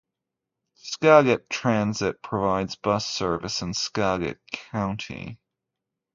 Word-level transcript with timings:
Skagit 0.81 1.47
Transit 1.47 2.23
provides 2.23 2.75
bus 2.75 3.05
service 3.05 3.61
in 3.61 3.75
Skagit 3.75 4.39
County. 4.51 5.37